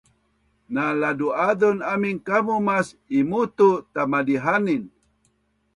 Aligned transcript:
na 0.73 0.83
ladu-azun 1.01 1.77
amin 1.93 2.17
kamu 2.27 2.55
mas 2.67 2.87
imuu 3.19 3.45
tu 3.57 3.69
Tamadihanin 3.93 4.83